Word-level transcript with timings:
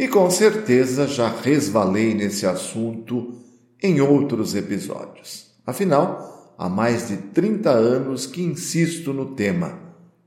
E 0.00 0.08
com 0.08 0.30
certeza 0.30 1.06
já 1.06 1.28
resvalei 1.28 2.14
nesse 2.14 2.46
assunto 2.46 3.34
em 3.82 4.00
outros 4.00 4.54
episódios. 4.54 5.50
Afinal, 5.66 6.54
há 6.56 6.70
mais 6.70 7.08
de 7.08 7.18
30 7.18 7.68
anos 7.68 8.24
que 8.24 8.42
insisto 8.42 9.12
no 9.12 9.34
tema. 9.34 9.78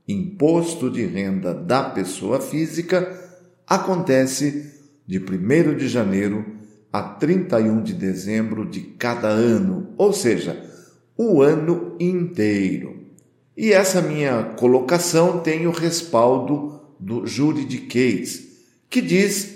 Imposto 0.06 0.88
de 0.88 1.04
renda 1.04 1.52
da 1.52 1.90
pessoa 1.90 2.40
física 2.40 3.20
acontece 3.66 4.72
de 5.04 5.18
1 5.18 5.76
de 5.76 5.88
janeiro 5.88 6.46
a 6.92 7.02
31 7.02 7.82
de 7.82 7.94
dezembro 7.94 8.64
de 8.64 8.80
cada 8.80 9.26
ano, 9.26 9.88
ou 9.98 10.12
seja, 10.12 10.70
o 11.18 11.42
ano 11.42 11.96
inteiro. 11.98 13.08
E 13.56 13.72
essa 13.72 14.00
minha 14.00 14.54
colocação 14.56 15.40
tem 15.40 15.66
o 15.66 15.72
respaldo 15.72 16.80
do 17.00 17.26
juridiquês, 17.26 18.44
que 18.88 19.02
diz 19.02 19.53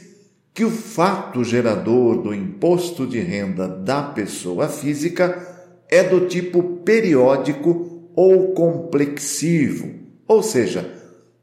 que 0.58 0.64
o 0.64 0.70
fato 0.72 1.44
gerador 1.44 2.20
do 2.20 2.34
imposto 2.34 3.06
de 3.06 3.20
renda 3.20 3.68
da 3.68 4.02
pessoa 4.02 4.68
física 4.68 5.40
é 5.88 6.02
do 6.02 6.26
tipo 6.26 6.78
periódico 6.78 8.10
ou 8.12 8.52
complexivo, 8.54 9.88
ou 10.26 10.42
seja, 10.42 10.92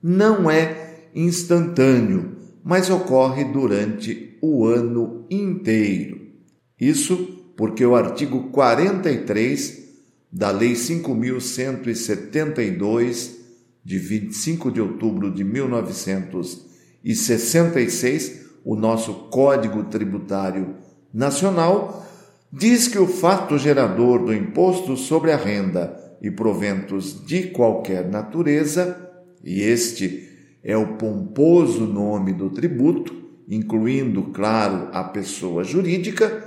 não 0.03 0.51
é 0.51 1.07
instantâneo, 1.15 2.35
mas 2.61 2.89
ocorre 2.89 3.45
durante 3.45 4.37
o 4.41 4.65
ano 4.65 5.25
inteiro. 5.31 6.19
Isso 6.77 7.15
porque 7.55 7.85
o 7.85 7.95
artigo 7.95 8.49
43 8.49 9.81
da 10.29 10.51
Lei 10.51 10.75
5172 10.75 13.37
de 13.81 13.97
25 13.97 14.69
de 14.69 14.81
outubro 14.81 15.31
de 15.31 15.45
1966 15.45 18.43
o 18.65 18.75
nosso 18.75 19.13
Código 19.29 19.83
Tributário 19.83 20.75
Nacional, 21.13 22.03
diz 22.51 22.87
que 22.87 22.97
o 22.97 23.05
fato 23.05 23.59
gerador 23.59 24.25
do 24.25 24.33
imposto 24.33 24.97
sobre 24.97 25.31
a 25.31 25.37
renda 25.37 25.95
e 26.19 26.31
proventos 26.31 27.23
de 27.23 27.43
qualquer 27.51 28.09
natureza, 28.09 28.97
e 29.43 29.61
este 29.61 30.27
é 30.63 30.75
o 30.75 30.97
pomposo 30.97 31.85
nome 31.85 32.33
do 32.33 32.49
tributo, 32.49 33.13
incluindo, 33.47 34.23
claro, 34.33 34.89
a 34.91 35.03
pessoa 35.03 35.63
jurídica, 35.63 36.43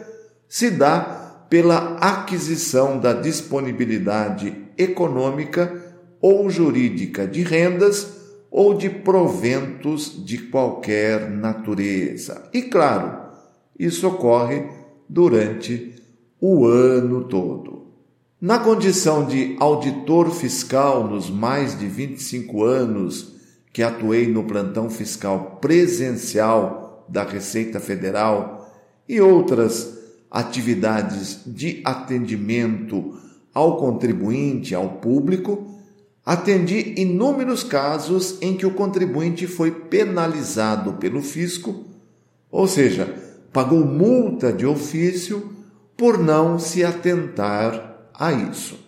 se 0.48 0.70
dá 0.70 1.46
pela 1.48 1.96
aquisição 1.98 2.98
da 2.98 3.12
disponibilidade 3.12 4.66
econômica 4.76 5.72
ou 6.20 6.50
jurídica 6.50 7.26
de 7.28 7.42
rendas 7.42 8.17
ou 8.50 8.74
de 8.74 8.88
proventos 8.88 10.24
de 10.24 10.38
qualquer 10.38 11.30
natureza. 11.30 12.48
E 12.52 12.62
claro, 12.62 13.28
isso 13.78 14.06
ocorre 14.06 14.64
durante 15.08 15.94
o 16.40 16.66
ano 16.66 17.24
todo. 17.24 17.86
Na 18.40 18.58
condição 18.58 19.26
de 19.26 19.56
auditor 19.58 20.30
fiscal 20.30 21.08
nos 21.08 21.28
mais 21.28 21.78
de 21.78 21.86
25 21.86 22.62
anos 22.64 23.34
que 23.72 23.82
atuei 23.82 24.28
no 24.28 24.44
plantão 24.44 24.88
fiscal 24.88 25.58
presencial 25.60 27.04
da 27.08 27.24
Receita 27.24 27.80
Federal 27.80 28.72
e 29.08 29.20
outras 29.20 29.98
atividades 30.30 31.40
de 31.46 31.80
atendimento 31.84 33.18
ao 33.52 33.76
contribuinte, 33.76 34.74
ao 34.74 34.88
público, 34.98 35.77
Atendi 36.28 36.92
inúmeros 36.98 37.64
casos 37.64 38.36
em 38.42 38.54
que 38.54 38.66
o 38.66 38.74
contribuinte 38.74 39.46
foi 39.46 39.70
penalizado 39.70 40.92
pelo 40.98 41.22
fisco, 41.22 41.86
ou 42.50 42.68
seja, 42.68 43.14
pagou 43.50 43.82
multa 43.82 44.52
de 44.52 44.66
ofício 44.66 45.50
por 45.96 46.18
não 46.18 46.58
se 46.58 46.84
atentar 46.84 48.10
a 48.12 48.30
isso. 48.30 48.78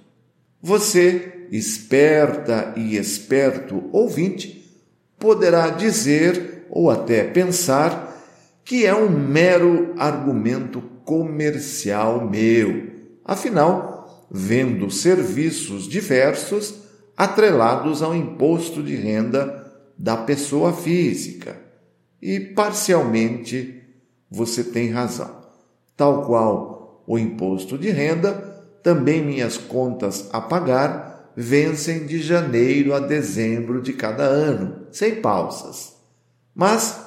Você, 0.60 1.46
esperta 1.50 2.74
e 2.76 2.98
esperto 2.98 3.84
ouvinte, 3.90 4.70
poderá 5.18 5.70
dizer 5.70 6.66
ou 6.68 6.90
até 6.90 7.24
pensar 7.24 8.22
que 8.62 8.84
é 8.84 8.94
um 8.94 9.08
mero 9.08 9.94
argumento 9.96 10.82
comercial 11.06 12.28
meu. 12.28 12.82
Afinal, 13.24 14.28
vendo 14.30 14.90
serviços 14.90 15.88
diversos, 15.88 16.79
atrelados 17.20 18.02
ao 18.02 18.16
imposto 18.16 18.82
de 18.82 18.96
renda 18.96 19.70
da 19.98 20.16
pessoa 20.16 20.72
física. 20.72 21.54
E 22.22 22.40
parcialmente 22.40 23.82
você 24.30 24.64
tem 24.64 24.88
razão. 24.88 25.30
Tal 25.94 26.24
qual 26.24 27.04
o 27.06 27.18
imposto 27.18 27.76
de 27.76 27.90
renda, 27.90 28.32
também 28.82 29.22
minhas 29.22 29.58
contas 29.58 30.30
a 30.32 30.40
pagar 30.40 31.30
vencem 31.36 32.06
de 32.06 32.22
janeiro 32.22 32.94
a 32.94 33.00
dezembro 33.00 33.82
de 33.82 33.92
cada 33.92 34.22
ano, 34.22 34.86
sem 34.90 35.16
pausas. 35.16 35.96
Mas, 36.54 37.00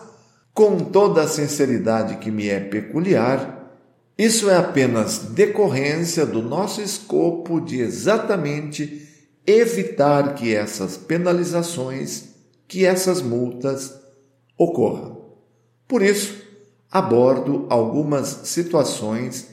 com 0.53 0.77
toda 0.77 1.23
a 1.23 1.27
sinceridade 1.27 2.17
que 2.17 2.29
me 2.29 2.49
é 2.49 2.59
peculiar, 2.59 3.67
isso 4.15 4.47
é 4.47 4.57
apenas 4.57 5.17
decorrência 5.29 6.23
do 6.23 6.43
nosso 6.43 6.83
escopo 6.83 7.59
de 7.59 7.81
exatamente 7.81 9.02
evitar 9.45 10.35
que 10.35 10.53
essas 10.53 10.97
penalizações, 10.97 12.29
que 12.67 12.85
essas 12.85 13.21
multas 13.21 13.93
ocorram. 14.57 15.21
Por 15.87 16.01
isso, 16.01 16.41
abordo 16.91 17.65
algumas 17.69 18.41
situações 18.45 19.49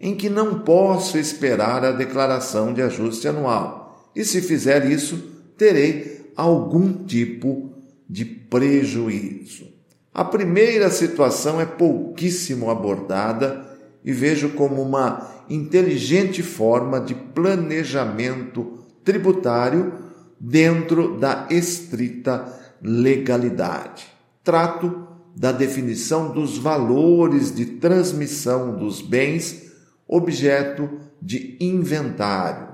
em 0.00 0.14
que 0.14 0.28
não 0.28 0.60
posso 0.60 1.18
esperar 1.18 1.84
a 1.84 1.92
declaração 1.92 2.72
de 2.72 2.82
ajuste 2.82 3.28
anual, 3.28 4.10
e 4.14 4.24
se 4.24 4.40
fizer 4.40 4.90
isso, 4.90 5.16
terei 5.56 6.30
algum 6.36 6.92
tipo 7.04 7.72
de 8.08 8.24
prejuízo. 8.24 9.66
A 10.12 10.24
primeira 10.24 10.90
situação 10.90 11.60
é 11.60 11.66
pouquíssimo 11.66 12.70
abordada 12.70 13.66
e 14.04 14.12
vejo 14.12 14.50
como 14.50 14.80
uma 14.80 15.44
inteligente 15.48 16.42
forma 16.42 17.00
de 17.00 17.14
planejamento 17.14 18.85
tributário 19.06 19.94
dentro 20.38 21.16
da 21.16 21.46
estrita 21.48 22.52
legalidade. 22.82 24.06
Trato 24.42 25.06
da 25.34 25.52
definição 25.52 26.32
dos 26.32 26.58
valores 26.58 27.54
de 27.54 27.64
transmissão 27.66 28.76
dos 28.76 29.00
bens 29.00 29.70
objeto 30.08 30.90
de 31.22 31.56
inventário. 31.60 32.66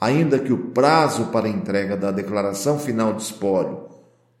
Ainda 0.00 0.38
que 0.40 0.52
o 0.52 0.70
prazo 0.72 1.26
para 1.26 1.48
entrega 1.48 1.96
da 1.96 2.10
declaração 2.10 2.78
final 2.78 3.14
de 3.14 3.22
espólio 3.22 3.86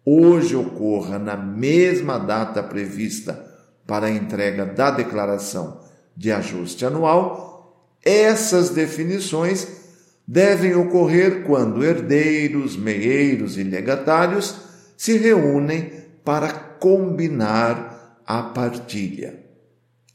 hoje 0.04 0.54
ocorra 0.56 1.18
na 1.18 1.36
mesma 1.36 2.18
data 2.18 2.62
prevista 2.62 3.44
para 3.86 4.06
a 4.06 4.10
entrega 4.10 4.66
da 4.66 4.90
declaração 4.90 5.80
de 6.16 6.32
ajuste 6.32 6.84
anual, 6.84 7.86
essas 8.04 8.70
definições 8.70 9.85
devem 10.26 10.74
ocorrer 10.74 11.44
quando 11.44 11.84
herdeiros, 11.84 12.76
meieiros 12.76 13.56
e 13.56 13.62
legatários 13.62 14.56
se 14.96 15.16
reúnem 15.16 15.92
para 16.24 16.48
combinar 16.52 18.20
a 18.26 18.42
partilha. 18.42 19.38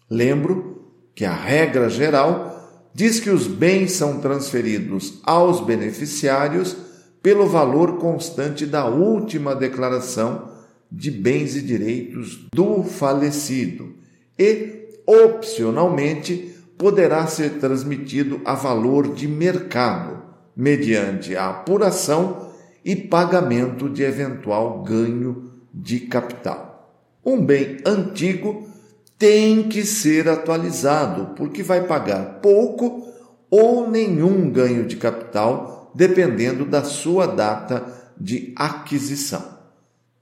Lembro 0.10 0.92
que 1.16 1.24
a 1.24 1.34
regra 1.34 1.90
geral 1.90 2.90
diz 2.94 3.20
que 3.20 3.30
os 3.30 3.48
bens 3.48 3.94
são 3.94 4.20
transferidos 4.20 5.20
aos 5.24 5.62
beneficiários 5.62 6.76
pelo 7.24 7.48
valor 7.48 7.98
constante 7.98 8.66
da 8.66 8.86
última 8.86 9.56
declaração 9.56 10.52
de 10.92 11.10
bens 11.10 11.56
e 11.56 11.62
direitos 11.62 12.48
do 12.54 12.84
falecido 12.84 13.96
e, 14.38 14.90
opcionalmente, 15.06 16.56
poderá 16.82 17.28
ser 17.28 17.60
transmitido 17.60 18.42
a 18.44 18.56
valor 18.56 19.14
de 19.14 19.28
mercado, 19.28 20.24
mediante 20.56 21.36
a 21.36 21.48
apuração 21.48 22.50
e 22.84 22.96
pagamento 22.96 23.88
de 23.88 24.02
eventual 24.02 24.82
ganho 24.82 25.52
de 25.72 26.00
capital. 26.00 26.92
Um 27.24 27.40
bem 27.46 27.78
antigo 27.86 28.68
tem 29.16 29.70
que 29.70 29.86
ser 29.86 30.28
atualizado, 30.28 31.36
porque 31.36 31.62
vai 31.62 31.86
pagar 31.86 32.40
pouco 32.42 33.08
ou 33.48 33.88
nenhum 33.88 34.50
ganho 34.50 34.88
de 34.88 34.96
capital, 34.96 35.92
dependendo 35.94 36.66
da 36.66 36.84
sua 36.84 37.28
data 37.28 37.86
de 38.20 38.54
aquisição. 38.56 39.60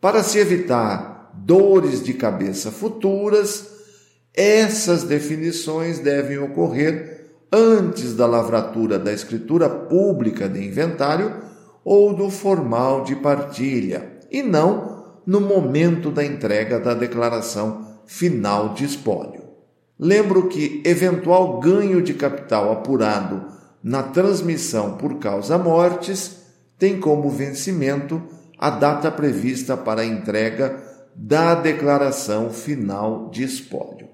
Para 0.02 0.22
se 0.24 0.38
evitar 0.38 1.32
dores 1.36 2.04
de 2.04 2.14
cabeça 2.14 2.70
futuras, 2.70 3.79
essas 4.34 5.04
definições 5.04 6.00
devem 6.00 6.38
ocorrer 6.38 7.20
antes 7.52 8.16
da 8.16 8.26
lavratura 8.26 9.00
da 9.00 9.12
escritura 9.12 9.70
pública 9.70 10.48
de 10.48 10.64
inventário 10.64 11.36
ou 11.84 12.14
do 12.14 12.30
formal 12.30 13.04
de 13.04 13.16
partilha, 13.16 14.20
e 14.32 14.44
não 14.44 15.00
no 15.26 15.42
momento 15.42 16.12
da 16.12 16.24
entrega 16.24 16.80
da 16.80 16.94
declaração 16.94 17.88
final 18.06 18.74
de 18.74 18.86
espólio. 18.86 19.44
Lembro 19.98 20.48
que 20.48 20.82
eventual 20.86 21.60
ganho 21.60 22.02
de 22.02 22.14
capital 22.14 22.72
apurado 22.72 23.46
na 23.84 24.04
transmissão 24.04 24.98
por 24.98 25.20
causa 25.20 25.58
mortes 25.58 26.38
tem 26.78 27.00
como 27.00 27.30
vencimento 27.30 28.22
a 28.58 28.70
data 28.70 29.12
prevista 29.12 29.76
para 29.76 30.02
a 30.02 30.06
entrega 30.06 30.82
da 31.16 31.56
declaração 31.56 32.50
final 32.50 33.30
de 33.30 33.44
espólio. 33.44 34.09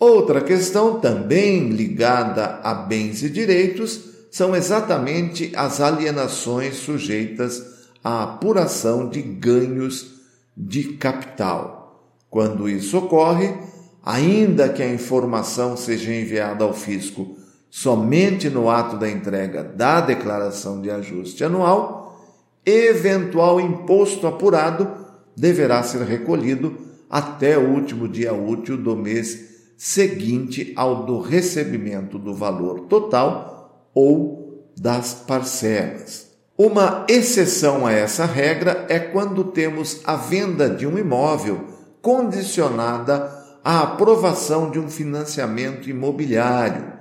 Outra 0.00 0.40
questão 0.40 0.98
também 0.98 1.68
ligada 1.68 2.58
a 2.62 2.72
bens 2.72 3.22
e 3.22 3.28
direitos 3.28 4.00
são 4.30 4.56
exatamente 4.56 5.52
as 5.54 5.78
alienações 5.78 6.76
sujeitas 6.76 7.62
à 8.02 8.22
apuração 8.22 9.10
de 9.10 9.20
ganhos 9.20 10.22
de 10.56 10.94
capital. 10.94 12.16
Quando 12.30 12.66
isso 12.66 12.96
ocorre, 12.96 13.52
ainda 14.02 14.70
que 14.70 14.82
a 14.82 14.90
informação 14.90 15.76
seja 15.76 16.14
enviada 16.14 16.64
ao 16.64 16.72
fisco 16.72 17.36
somente 17.68 18.48
no 18.48 18.70
ato 18.70 18.96
da 18.96 19.08
entrega 19.08 19.62
da 19.62 20.00
declaração 20.00 20.80
de 20.80 20.90
ajuste 20.90 21.44
anual, 21.44 22.18
eventual 22.64 23.60
imposto 23.60 24.26
apurado 24.26 24.90
deverá 25.36 25.82
ser 25.82 26.04
recolhido 26.04 26.74
até 27.10 27.58
o 27.58 27.68
último 27.68 28.08
dia 28.08 28.32
útil 28.32 28.78
do 28.78 28.96
mês 28.96 29.49
seguinte 29.82 30.74
ao 30.76 31.06
do 31.06 31.20
recebimento 31.20 32.18
do 32.18 32.34
valor 32.34 32.80
total 32.80 33.88
ou 33.94 34.70
das 34.78 35.14
parcelas. 35.14 36.32
Uma 36.54 37.06
exceção 37.08 37.86
a 37.86 37.92
essa 37.92 38.26
regra 38.26 38.84
é 38.90 38.98
quando 38.98 39.42
temos 39.42 40.02
a 40.04 40.16
venda 40.16 40.68
de 40.68 40.86
um 40.86 40.98
imóvel 40.98 41.64
condicionada 42.02 43.32
à 43.64 43.80
aprovação 43.80 44.70
de 44.70 44.78
um 44.78 44.86
financiamento 44.86 45.88
imobiliário, 45.88 46.92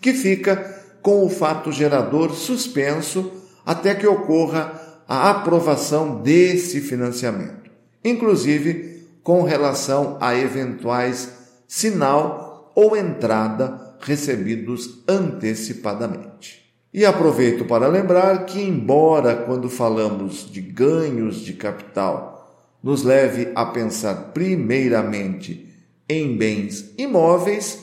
que 0.00 0.12
fica 0.12 0.56
com 1.02 1.24
o 1.24 1.28
fato 1.28 1.72
gerador 1.72 2.30
suspenso 2.30 3.28
até 3.66 3.92
que 3.92 4.06
ocorra 4.06 4.80
a 5.08 5.30
aprovação 5.30 6.22
desse 6.22 6.80
financiamento, 6.80 7.68
inclusive 8.04 9.04
com 9.24 9.42
relação 9.42 10.16
a 10.20 10.36
eventuais 10.36 11.39
sinal 11.70 12.72
ou 12.74 12.96
entrada 12.96 13.94
recebidos 14.00 15.04
antecipadamente. 15.08 16.68
E 16.92 17.06
aproveito 17.06 17.64
para 17.64 17.86
lembrar 17.86 18.44
que, 18.44 18.60
embora 18.60 19.36
quando 19.36 19.70
falamos 19.70 20.50
de 20.50 20.60
ganhos 20.60 21.36
de 21.36 21.52
capital 21.52 22.66
nos 22.82 23.04
leve 23.04 23.52
a 23.54 23.66
pensar 23.66 24.32
primeiramente 24.34 25.68
em 26.08 26.36
bens 26.36 26.92
imóveis, 26.98 27.78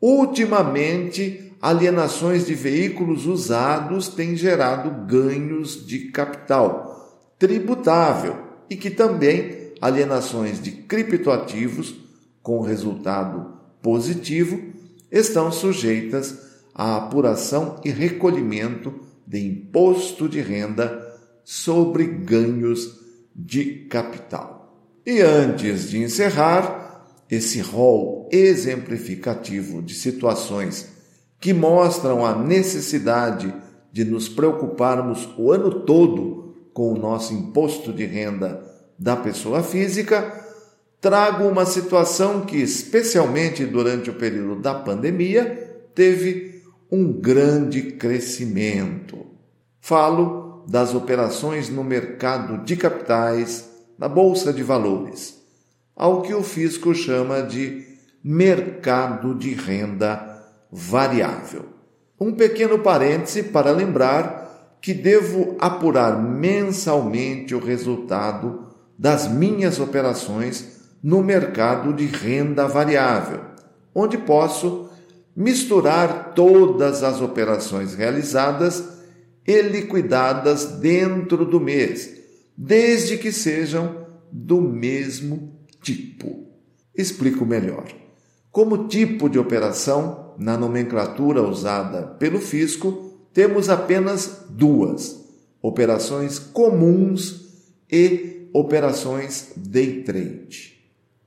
ultimamente 0.00 1.52
alienações 1.60 2.46
de 2.46 2.54
veículos 2.54 3.26
usados 3.26 4.08
têm 4.08 4.34
gerado 4.34 5.06
ganhos 5.06 5.86
de 5.86 6.06
capital 6.06 7.20
tributável 7.38 8.34
e 8.70 8.76
que 8.76 8.88
também 8.88 9.74
alienações 9.78 10.62
de 10.62 10.70
criptoativos 10.70 12.08
com 12.42 12.60
resultado 12.60 13.54
positivo 13.82 14.60
estão 15.10 15.50
sujeitas 15.50 16.38
à 16.74 16.96
apuração 16.96 17.80
e 17.84 17.90
recolhimento 17.90 18.94
de 19.26 19.44
imposto 19.44 20.28
de 20.28 20.40
renda 20.40 21.08
sobre 21.44 22.04
ganhos 22.04 23.00
de 23.34 23.86
capital. 23.88 24.60
E 25.04 25.20
antes 25.20 25.88
de 25.90 25.98
encerrar, 25.98 27.06
esse 27.30 27.60
rol 27.60 28.28
exemplificativo 28.32 29.80
de 29.80 29.94
situações 29.94 30.88
que 31.38 31.52
mostram 31.52 32.26
a 32.26 32.36
necessidade 32.36 33.54
de 33.92 34.04
nos 34.04 34.28
preocuparmos 34.28 35.28
o 35.38 35.50
ano 35.52 35.80
todo 35.80 36.54
com 36.72 36.92
o 36.92 36.98
nosso 36.98 37.32
imposto 37.32 37.92
de 37.92 38.04
renda 38.04 38.62
da 38.98 39.16
pessoa 39.16 39.62
física, 39.62 40.49
trago 41.00 41.44
uma 41.44 41.64
situação 41.64 42.42
que, 42.42 42.58
especialmente 42.58 43.64
durante 43.64 44.10
o 44.10 44.14
período 44.14 44.60
da 44.60 44.74
pandemia, 44.74 45.88
teve 45.94 46.62
um 46.90 47.12
grande 47.12 47.82
crescimento. 47.92 49.26
Falo 49.80 50.64
das 50.68 50.94
operações 50.94 51.68
no 51.68 51.82
mercado 51.82 52.64
de 52.64 52.76
capitais, 52.76 53.68
na 53.98 54.08
bolsa 54.08 54.52
de 54.52 54.62
valores, 54.62 55.40
ao 55.96 56.22
que 56.22 56.34
o 56.34 56.42
fisco 56.42 56.94
chama 56.94 57.42
de 57.42 57.86
mercado 58.22 59.34
de 59.34 59.54
renda 59.54 60.44
variável. 60.70 61.64
Um 62.20 62.32
pequeno 62.32 62.78
parêntese 62.78 63.42
para 63.44 63.70
lembrar 63.70 64.76
que 64.80 64.92
devo 64.92 65.56
apurar 65.58 66.22
mensalmente 66.22 67.54
o 67.54 67.58
resultado 67.58 68.68
das 68.98 69.26
minhas 69.26 69.80
operações 69.80 70.79
no 71.02 71.22
mercado 71.22 71.92
de 71.92 72.06
renda 72.06 72.66
variável, 72.66 73.40
onde 73.94 74.18
posso 74.18 74.90
misturar 75.34 76.32
todas 76.34 77.02
as 77.02 77.20
operações 77.20 77.94
realizadas 77.94 78.84
e 79.46 79.62
liquidadas 79.62 80.64
dentro 80.78 81.44
do 81.44 81.58
mês, 81.58 82.10
desde 82.56 83.16
que 83.16 83.32
sejam 83.32 84.06
do 84.30 84.60
mesmo 84.60 85.58
tipo. 85.82 86.46
Explico 86.94 87.46
melhor. 87.46 87.86
Como 88.50 88.88
tipo 88.88 89.28
de 89.28 89.38
operação, 89.38 90.34
na 90.38 90.56
nomenclatura 90.56 91.42
usada 91.42 92.02
pelo 92.02 92.40
fisco, 92.40 93.10
temos 93.32 93.68
apenas 93.68 94.44
duas: 94.50 95.20
operações 95.62 96.38
comuns 96.38 97.48
e 97.90 98.48
operações 98.52 99.52
day 99.56 100.02
trade. 100.02 100.69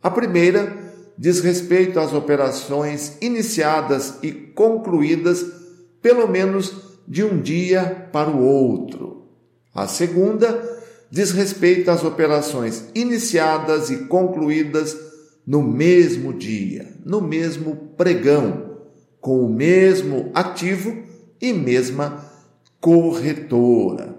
A 0.04 0.12
primeira 0.12 0.78
diz 1.18 1.40
respeito 1.40 1.98
às 1.98 2.14
operações 2.14 3.18
iniciadas 3.22 4.16
e 4.22 4.34
concluídas 4.34 5.46
pelo 6.02 6.28
menos 6.28 6.74
de 7.08 7.24
um 7.24 7.42
dia 7.42 8.10
para 8.12 8.30
o 8.30 8.44
outro. 8.44 9.30
A 9.74 9.88
segunda 9.88 10.62
diz 11.10 11.32
respeito 11.32 11.90
às 11.90 12.04
operações 12.04 12.90
iniciadas 12.94 13.90
e 13.90 14.06
concluídas 14.06 14.98
no 15.48 15.62
mesmo 15.62 16.34
dia, 16.34 16.98
no 17.06 17.22
mesmo 17.22 17.94
pregão, 17.96 18.78
com 19.22 19.46
o 19.46 19.50
mesmo 19.50 20.32
ativo 20.34 21.04
e 21.42 21.54
mesma 21.54 22.26
corretora. 22.82 24.18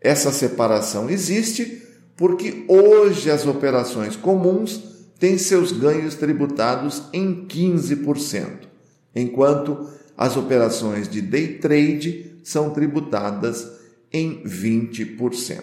Essa 0.00 0.30
separação 0.30 1.08
existe 1.08 1.82
porque 2.16 2.64
hoje 2.68 3.30
as 3.30 3.46
operações 3.46 4.16
comuns 4.16 4.97
têm 5.18 5.36
seus 5.36 5.72
ganhos 5.72 6.14
tributados 6.14 7.02
em 7.12 7.46
15%, 7.46 8.68
enquanto 9.14 9.88
as 10.16 10.36
operações 10.36 11.08
de 11.08 11.20
day 11.20 11.58
trade 11.58 12.40
são 12.44 12.70
tributadas 12.70 13.68
em 14.12 14.42
20%. 14.44 15.62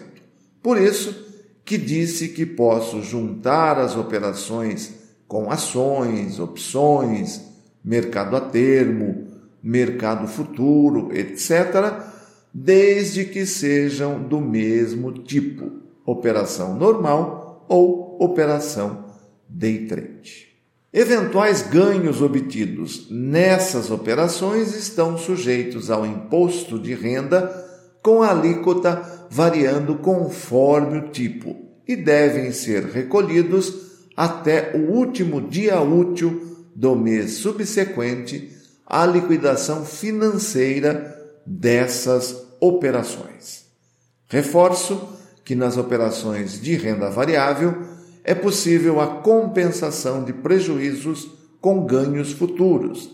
Por 0.62 0.80
isso 0.80 1.24
que 1.64 1.76
disse 1.76 2.28
que 2.28 2.46
posso 2.46 3.02
juntar 3.02 3.78
as 3.78 3.96
operações 3.96 4.94
com 5.26 5.50
ações, 5.50 6.38
opções, 6.38 7.40
mercado 7.84 8.36
a 8.36 8.40
termo, 8.40 9.26
mercado 9.62 10.28
futuro, 10.28 11.10
etc., 11.12 12.14
desde 12.54 13.24
que 13.24 13.44
sejam 13.44 14.22
do 14.22 14.40
mesmo 14.40 15.12
tipo, 15.12 15.72
operação 16.06 16.76
normal 16.76 17.66
ou 17.68 18.16
operação 18.22 19.05
day 19.48 19.86
trade. 19.86 20.48
Eventuais 20.92 21.62
ganhos 21.62 22.22
obtidos 22.22 23.08
nessas 23.10 23.90
operações 23.90 24.74
estão 24.74 25.18
sujeitos 25.18 25.90
ao 25.90 26.06
imposto 26.06 26.78
de 26.78 26.94
renda 26.94 27.64
com 28.02 28.22
a 28.22 28.30
alíquota 28.30 29.26
variando 29.30 29.96
conforme 29.96 30.98
o 30.98 31.08
tipo 31.08 31.56
e 31.86 31.94
devem 31.96 32.52
ser 32.52 32.84
recolhidos 32.84 33.74
até 34.16 34.72
o 34.74 34.92
último 34.92 35.40
dia 35.40 35.80
útil 35.80 36.64
do 36.74 36.96
mês 36.96 37.32
subsequente 37.32 38.52
à 38.86 39.04
liquidação 39.04 39.84
financeira 39.84 41.14
dessas 41.44 42.46
operações. 42.60 43.66
Reforço 44.28 45.08
que 45.44 45.54
nas 45.54 45.76
operações 45.76 46.60
de 46.60 46.74
renda 46.74 47.10
variável 47.10 47.76
é 48.26 48.34
possível 48.34 49.00
a 49.00 49.06
compensação 49.06 50.24
de 50.24 50.32
prejuízos 50.32 51.30
com 51.60 51.86
ganhos 51.86 52.32
futuros 52.32 53.08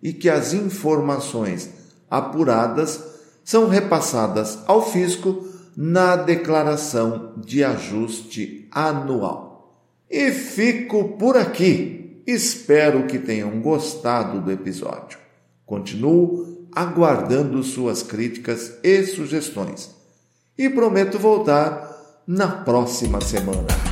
e 0.00 0.12
que 0.12 0.30
as 0.30 0.54
informações 0.54 1.68
apuradas 2.08 3.02
são 3.42 3.68
repassadas 3.68 4.60
ao 4.66 4.88
fisco 4.88 5.44
na 5.76 6.14
declaração 6.14 7.34
de 7.44 7.64
ajuste 7.64 8.68
anual. 8.70 9.84
E 10.08 10.30
fico 10.30 11.16
por 11.18 11.36
aqui. 11.36 12.22
Espero 12.24 13.08
que 13.08 13.18
tenham 13.18 13.60
gostado 13.60 14.40
do 14.40 14.52
episódio. 14.52 15.18
Continuo 15.66 16.68
aguardando 16.70 17.60
suas 17.64 18.00
críticas 18.00 18.74
e 18.84 19.02
sugestões. 19.06 19.90
E 20.56 20.70
prometo 20.70 21.18
voltar 21.18 22.22
na 22.28 22.46
próxima 22.46 23.20
semana. 23.20 23.91